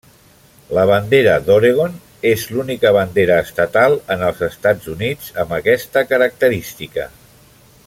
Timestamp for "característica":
6.15-7.07